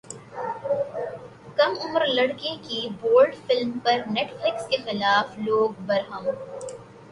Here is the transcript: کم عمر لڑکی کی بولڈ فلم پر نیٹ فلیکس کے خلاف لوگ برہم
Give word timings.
کم 1.57 1.73
عمر 1.81 2.05
لڑکی 2.09 2.55
کی 2.63 2.87
بولڈ 3.01 3.35
فلم 3.47 3.77
پر 3.83 4.01
نیٹ 4.07 4.31
فلیکس 4.31 4.67
کے 4.67 4.77
خلاف 4.85 5.37
لوگ 5.39 5.81
برہم 5.85 6.25